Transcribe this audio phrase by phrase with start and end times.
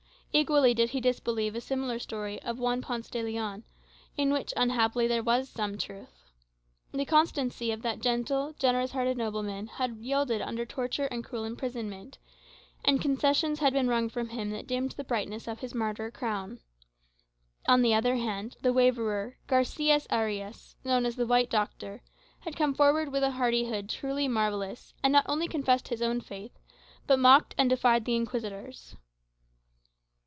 [0.33, 3.65] Equally did he disbelieve a similar story of Don Juan Ponce de Leon,
[4.15, 6.31] in which, unhappily, there was some truth.
[6.93, 12.17] The constancy of that gentle, generous hearted nobleman had yielded under torture and cruel imprisonment,
[12.85, 16.61] and concessions had been wrung from him that dimmed the brightness of his martyr crown.
[17.67, 22.03] On the other hand, the waverer, Garçias Ariâs, known as the "White Doctor,"
[22.39, 26.57] had come forward with a hardihood truly marvellous, and not only confessed his own faith,
[27.05, 28.95] but mocked and defied the Inquisitors.